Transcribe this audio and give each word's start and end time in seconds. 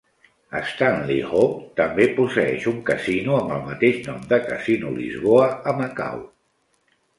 Stanley 0.69 1.17
Ho 1.31 1.43
també 1.79 2.07
posseeix 2.15 2.65
un 2.73 2.81
casino 2.89 3.37
amb 3.43 3.53
el 3.59 3.63
mateix 3.69 4.01
nom 4.09 4.27
de 4.33 4.41
Casino 4.49 4.97
Lisboa 4.99 5.47
a 5.75 5.79
Macau. 5.85 6.27